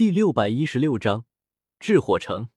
[0.00, 1.26] 第六百一十六章
[1.78, 2.48] 炽火城。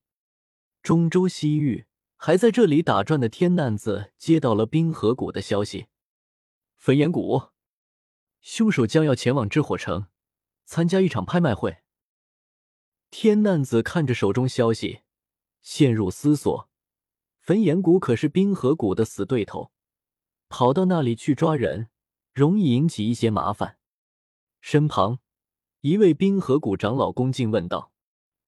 [0.82, 1.84] 中州西域
[2.16, 5.88] 还在这里打转的天难子接到了冰河谷的消息，
[6.74, 7.50] 焚炎谷
[8.40, 10.06] 凶手将要前往炽火城
[10.64, 11.82] 参加一场拍卖会。
[13.10, 15.02] 天难子看着手中消息，
[15.60, 16.70] 陷入思索。
[17.40, 19.70] 焚炎谷可是冰河谷的死对头，
[20.48, 21.90] 跑到那里去抓人，
[22.32, 23.76] 容易引起一些麻烦。
[24.62, 25.18] 身旁。
[25.84, 27.92] 一位冰河谷长老恭敬问道：“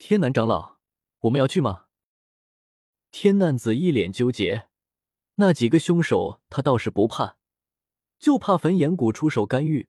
[0.00, 0.79] 天南长老，
[1.18, 1.85] 我们要去吗？”
[3.12, 4.71] 天难子一脸纠结。
[5.35, 7.36] 那几个凶手他倒是不怕，
[8.18, 9.86] 就怕焚炎谷出手干预，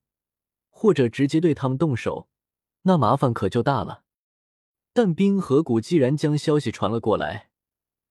[0.69, 2.27] 或者直接对他们动手，
[2.81, 4.03] 那麻烦可就大了。
[4.91, 7.49] 但冰河谷既然将消息传了过来，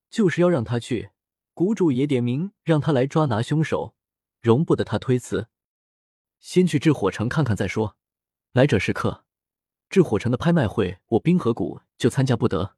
[0.09, 1.11] 就是要让他去，
[1.53, 3.93] 谷主也点名让他来抓拿凶手，
[4.41, 5.47] 容不得他推辞。
[6.39, 7.95] 先去至火城看看再说，
[8.53, 9.25] 来者是客。
[9.89, 12.75] 至火城的拍卖会，我冰河谷就参加不得，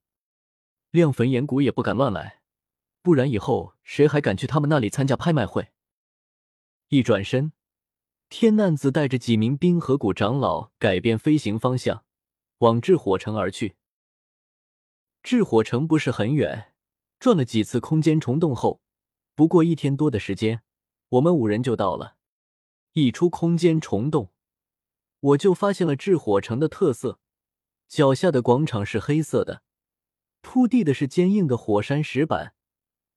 [0.91, 2.41] 亮焚岩谷也不敢乱来，
[3.01, 5.69] 不然以后谁还敢去他们那里参加拍卖会？
[6.89, 7.51] 一转身，
[8.29, 12.03] 天难子带着几名冰河谷长老改变飞行方向，
[12.59, 13.75] 往至火城而去。
[15.23, 16.73] 至火城不是很远，
[17.19, 18.81] 转了几次空间虫洞后，
[19.33, 20.61] 不过一天多的时间，
[21.09, 22.17] 我们五人就到了。
[22.93, 24.31] 一出空间虫洞。
[25.19, 27.19] 我就发现了炽火城的特色，
[27.87, 29.63] 脚下的广场是黑色的，
[30.41, 32.53] 铺地的是坚硬的火山石板，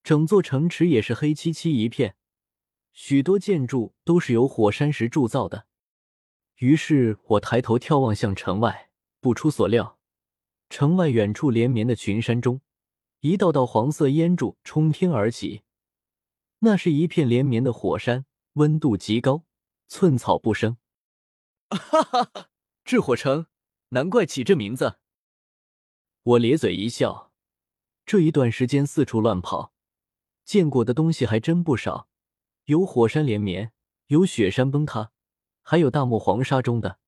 [0.02, 2.16] 整座城池也是黑漆漆一片，
[2.92, 5.66] 许多建筑都是由火山石铸造的。
[6.56, 9.98] 于是我抬头眺望向城外，不出所料，
[10.68, 12.60] 城外远处连绵的群山中，
[13.20, 15.62] 一道道黄色烟柱冲天而起，
[16.58, 19.44] 那是一片连绵的火山，温度极高，
[19.86, 20.76] 寸草不生。
[21.74, 22.48] 哈哈哈！
[22.84, 23.46] 炽火城，
[23.90, 24.98] 难怪起这名字。
[26.22, 27.32] 我咧嘴一笑。
[28.04, 29.72] 这一段时间四处乱跑，
[30.44, 32.08] 见过的东西还真不少，
[32.64, 33.72] 有火山连绵，
[34.08, 35.12] 有雪山崩塌，
[35.62, 36.98] 还有大漠黄沙中的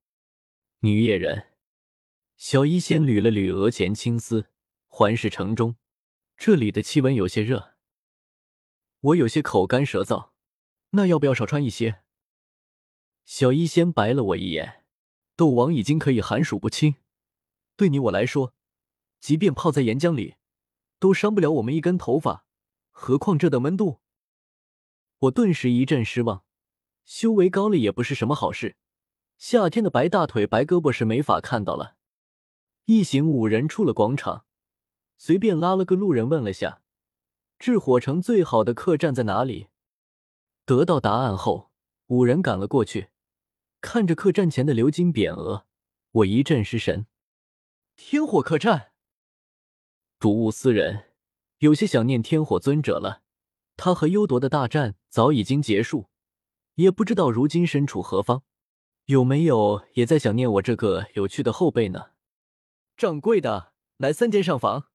[0.81, 1.49] 女野人。
[2.37, 4.50] 小医仙捋了捋额前青丝，
[4.87, 5.77] 环视城中，
[6.37, 7.75] 这里的气温有些热，
[9.00, 10.31] 我有些口干舌燥，
[10.91, 12.03] 那要不要少穿一些？
[13.25, 14.85] 小医仙白了我一眼，
[15.35, 16.97] 斗王已经可以寒暑不侵，
[17.75, 18.53] 对你我来说，
[19.19, 20.37] 即便泡在岩浆里，
[20.99, 22.45] 都伤不了我们一根头发，
[22.91, 24.01] 何况这等温度？
[25.21, 26.45] 我顿时一阵失望，
[27.07, 28.77] 修为高了也不是什么好事，
[29.39, 31.97] 夏天的白大腿、白胳膊是没法看到了。
[32.84, 34.45] 一行五人出了广场，
[35.17, 36.83] 随便拉了个路人问了下，
[37.59, 39.69] 炽火城最好的客栈在哪里？
[40.67, 41.71] 得到答案后，
[42.09, 43.09] 五人赶了过去。
[43.84, 45.67] 看着客栈前的鎏金匾额，
[46.12, 47.06] 我一阵失神。
[47.97, 48.93] 天火客栈，
[50.19, 51.11] 睹物思人，
[51.59, 53.21] 有些想念天火尊者了。
[53.77, 56.09] 他和幽铎的大战早已经结束，
[56.77, 58.43] 也不知道如今身处何方，
[59.05, 62.12] 有没有也在想念我这个有趣的后辈呢？
[62.97, 64.87] 掌柜的，来三间上房。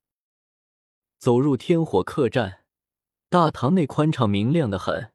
[1.20, 2.66] 走入天火客栈，
[3.30, 5.14] 大堂内宽敞明亮的很，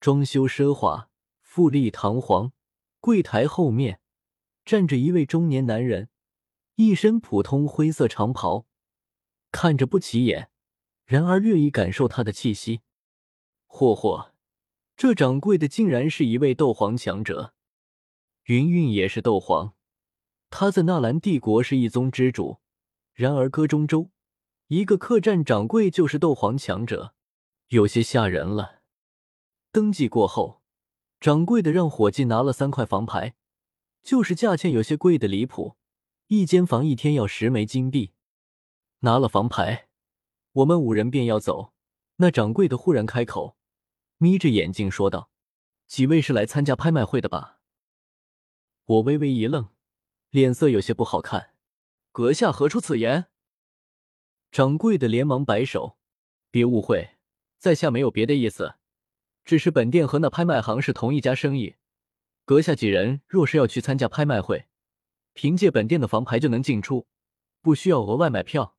[0.00, 1.10] 装修奢华，
[1.42, 2.52] 富丽堂皇。
[3.00, 4.00] 柜台后面
[4.64, 6.10] 站着一位中年男人，
[6.76, 8.66] 一身普通灰色长袍，
[9.50, 10.50] 看着不起眼，
[11.06, 12.82] 然而略易感受他的气息。
[13.68, 14.32] 嚯嚯，
[14.96, 17.54] 这掌柜的竟然是一位斗皇强者！
[18.44, 19.74] 云云也是斗皇，
[20.50, 22.58] 他在纳兰帝国是一宗之主。
[23.14, 24.10] 然而歌中州
[24.68, 27.14] 一个客栈掌柜就是斗皇强者，
[27.68, 28.82] 有些吓人了。
[29.72, 30.59] 登记过后。
[31.20, 33.34] 掌柜的让伙计拿了三块房牌，
[34.02, 35.76] 就是价钱有些贵的离谱，
[36.28, 38.12] 一间房一天要十枚金币。
[39.00, 39.88] 拿了房牌，
[40.52, 41.74] 我们五人便要走，
[42.16, 43.54] 那掌柜的忽然开口，
[44.16, 45.30] 眯着眼睛说道
[45.86, 47.60] ：“几位是来参加拍卖会的吧？”
[48.86, 49.68] 我微微一愣，
[50.30, 51.52] 脸色有些不好看。
[52.12, 53.26] 阁下何出此言？
[54.50, 55.98] 掌柜的连忙摆手
[56.50, 57.10] ：“别误会，
[57.58, 58.76] 在下没有别的意思。”
[59.44, 61.76] 只是本店和那拍卖行是同一家生意，
[62.44, 64.66] 阁下几人若是要去参加拍卖会，
[65.32, 67.06] 凭借本店的房牌就能进出，
[67.60, 68.76] 不需要额外买票。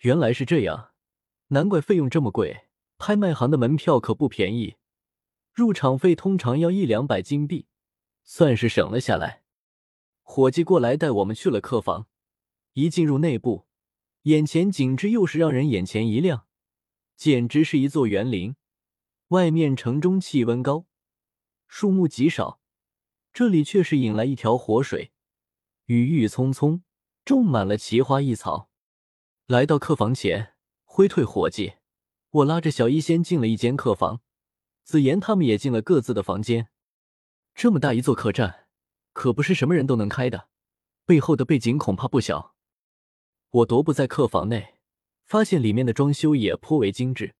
[0.00, 0.92] 原来是这样，
[1.48, 2.66] 难怪费用这么贵。
[2.98, 4.76] 拍卖行的门票可不便宜，
[5.54, 7.66] 入场费通常要一两百金币，
[8.22, 9.42] 算是省了下来。
[10.22, 12.08] 伙计过来带我们去了客房，
[12.74, 13.66] 一进入内部，
[14.24, 16.46] 眼前景致又是让人眼前一亮，
[17.16, 18.54] 简直是一座园林。
[19.30, 20.86] 外面城中气温高，
[21.68, 22.60] 树木极少，
[23.32, 25.12] 这里却是引来一条活水，
[25.86, 26.82] 郁郁葱葱，
[27.24, 28.68] 种满了奇花异草。
[29.46, 31.74] 来到客房前，挥退伙计，
[32.30, 34.20] 我拉着小医仙进了一间客房，
[34.82, 36.70] 紫妍他们也进了各自的房间。
[37.54, 38.66] 这么大一座客栈，
[39.12, 40.48] 可不是什么人都能开的，
[41.06, 42.56] 背后的背景恐怕不小。
[43.50, 44.80] 我踱步在客房内，
[45.24, 47.36] 发现里面的装修也颇为精致。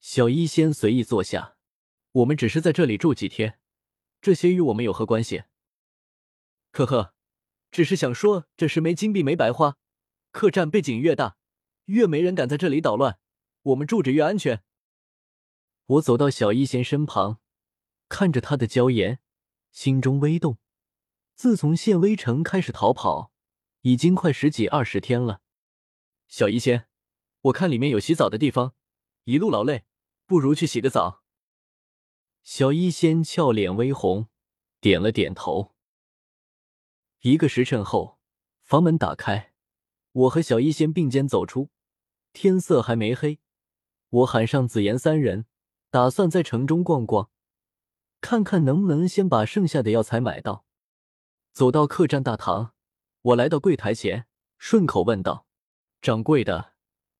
[0.00, 1.56] 小医仙随意坐下，
[2.12, 3.60] 我们只是在这里住几天，
[4.22, 5.44] 这些与我们有何关系？
[6.72, 7.14] 呵呵，
[7.70, 9.76] 只是想说，这十枚金币没白花。
[10.30, 11.36] 客栈背景越大，
[11.86, 13.18] 越没人敢在这里捣乱，
[13.62, 14.62] 我们住着越安全。
[15.84, 17.40] 我走到小医仙身旁，
[18.08, 19.20] 看着他的娇颜，
[19.70, 20.58] 心中微动。
[21.34, 23.32] 自从县威城开始逃跑，
[23.82, 25.42] 已经快十几二十天了。
[26.26, 26.86] 小医仙，
[27.42, 28.74] 我看里面有洗澡的地方，
[29.24, 29.84] 一路劳累，
[30.30, 31.24] 不如去洗个澡。
[32.44, 34.28] 小医仙俏脸微红，
[34.80, 35.74] 点了点头。
[37.22, 38.20] 一个时辰后，
[38.62, 39.52] 房门打开，
[40.12, 41.70] 我和小医仙并肩走出。
[42.32, 43.40] 天色还没黑，
[44.10, 45.46] 我喊上紫妍三人，
[45.90, 47.32] 打算在城中逛逛，
[48.20, 50.64] 看看能不能先把剩下的药材买到。
[51.50, 52.74] 走到客栈大堂，
[53.22, 54.28] 我来到柜台前，
[54.58, 55.48] 顺口问道
[56.00, 56.74] ：“掌柜的，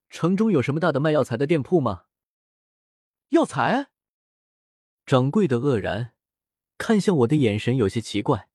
[0.09, 2.05] 城中有什么大的卖药材的店铺吗？”
[3.31, 3.87] 药材？
[5.05, 6.13] 掌柜的愕然，
[6.77, 8.49] 看向我的眼神有些奇怪。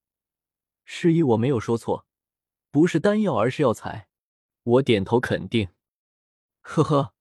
[0.84, 2.06] 示意我没有说错，
[2.70, 4.10] 不是丹药，而是药材。
[4.64, 5.70] 我点头肯定。
[6.60, 7.14] 呵呵，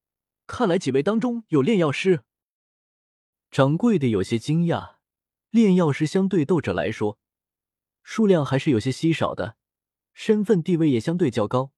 [0.46, 2.26] 看来几位当中有炼药师。
[3.50, 4.98] 掌柜的有些惊讶，
[5.50, 7.18] 炼药师相对斗者来说，
[8.04, 9.56] 数量还是有些稀少的，
[10.14, 11.72] 身份地位也相对较高。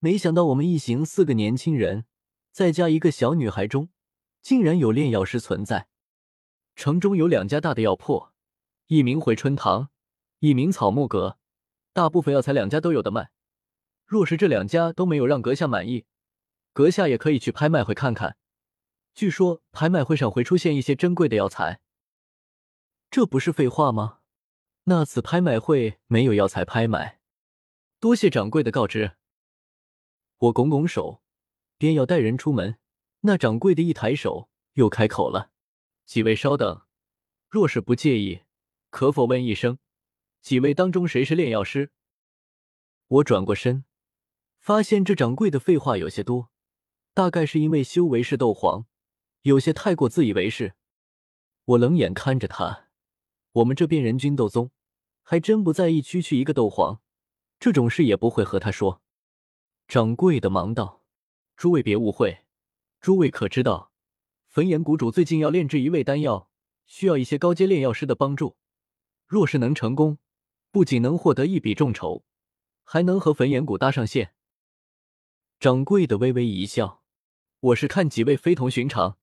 [0.00, 2.04] 没想到我们一行四个年轻人，
[2.52, 3.88] 再加一个小女孩中，
[4.48, 5.88] 竟然有炼药师存在。
[6.74, 8.28] 城中有两家大的药铺，
[8.86, 9.90] 一名回春堂。
[10.38, 11.36] 一名草木阁，
[11.92, 13.30] 大部分药材两家都有的卖。
[14.06, 16.06] 若是这两家都没有让阁下满意，
[16.72, 18.38] 阁下也可以去拍卖会看看。
[19.12, 21.80] 据说拍卖会上会出现一些珍贵的药材。
[23.10, 24.20] 这不是废话吗？
[24.84, 27.20] 那次拍卖会没有药材拍卖。
[28.00, 29.12] 多谢掌柜的告知。
[30.38, 31.20] 我拱拱手，
[31.76, 32.78] 便要带人出门。
[33.20, 35.50] 那掌柜的一抬手，又开口了
[36.06, 36.82] ：“几位稍等，
[37.48, 38.42] 若是不介意，
[38.90, 39.78] 可否问一声？”
[40.40, 41.90] 几位当中谁是炼药师？
[43.08, 43.84] 我转过身，
[44.60, 46.50] 发现这掌柜的废话有些多，
[47.12, 48.86] 大概是因为修为是斗皇，
[49.42, 50.74] 有些太过自以为是。
[51.64, 52.88] 我冷眼看着他，
[53.52, 54.70] 我们这边人均斗宗，
[55.22, 57.00] 还真不在意区区一个斗皇，
[57.58, 59.02] 这种事也不会和他说。
[59.88, 61.02] 掌柜的忙道
[61.56, 62.44] ：“诸位别误会，
[63.00, 63.92] 诸位可知道，
[64.46, 66.50] 焚炎谷主最近要炼制一味丹药，
[66.86, 68.56] 需要一些高阶炼药师的帮助，
[69.26, 70.18] 若是能成功。”
[70.70, 72.26] 不仅能获得一笔众筹，
[72.84, 74.34] 还能和焚炎谷搭上线。
[75.58, 77.02] 掌柜的微微一笑
[77.58, 79.18] ：“我是看几位非同寻常，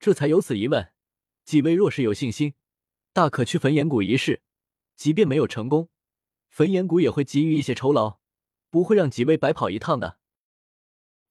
[0.00, 0.90] 这才有此一问。
[1.44, 2.54] 几位若是有信心，
[3.12, 4.42] 大可去焚炎谷一试。
[4.96, 5.90] 即便没有成功，
[6.48, 8.18] 焚炎谷也会给予一些酬劳，
[8.70, 10.18] 不会让几位白跑一趟的。”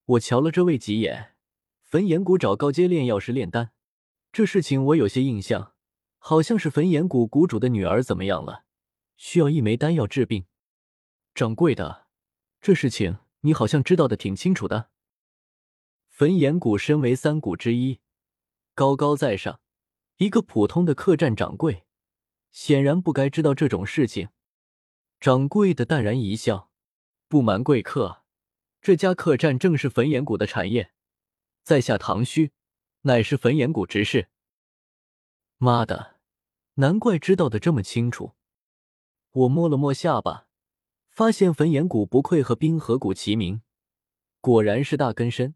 [0.06, 1.36] 我瞧了这位几眼，
[1.88, 3.70] 焚炎谷找高阶炼药师炼丹，
[4.34, 5.74] 这事情我有些印象，
[6.18, 8.66] 好像是焚炎谷谷主的女儿怎么样了。
[9.16, 10.48] 需要一枚丹药治病，
[11.34, 12.08] 掌柜的，
[12.60, 14.90] 这事情你好像知道的挺清楚的。
[16.10, 18.02] 焚炎谷身为三谷之一，
[18.76, 19.62] 高高在上，
[20.18, 21.86] 一个普通的客栈掌柜，
[22.52, 24.28] 显然不该知道这种事情。
[25.22, 26.70] 掌柜的淡然一笑，
[27.30, 28.24] 不瞒贵客，
[28.82, 30.92] 这家客栈正是焚炎谷的产业，
[31.68, 32.54] 在下唐虚，
[33.02, 34.30] 乃是焚炎谷执事。
[35.58, 36.16] 妈的，
[36.76, 38.38] 难怪知道的这么清楚。
[39.32, 40.48] 我摸了摸下巴，
[41.10, 43.64] 发现焚炎谷不愧和冰河谷齐名，
[44.40, 45.56] 果然是大根深。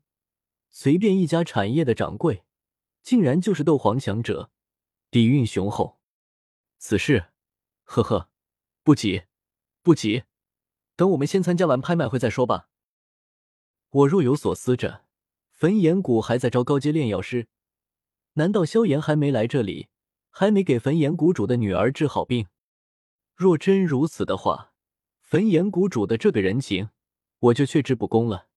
[0.69, 2.43] 随便一家产业的掌柜，
[3.01, 4.51] 竟然就是斗皇强者，
[5.09, 6.01] 底蕴雄厚。
[6.77, 7.27] 此事，
[7.85, 8.29] 呵呵，
[8.83, 9.23] 不急，
[9.81, 10.25] 不急，
[10.97, 12.67] 等我们先参加完拍卖会再说吧。
[13.91, 15.05] 我若有所思着，
[15.61, 17.47] 焚炎谷还在招高阶炼药师，
[18.33, 19.89] 难道萧炎还没来这里，
[20.31, 22.47] 还没给焚炎谷主的女儿治好病？
[23.35, 24.73] 若真如此的话，
[25.19, 26.89] 焚炎谷主的这个人情，
[27.37, 28.47] 我就却之不恭了。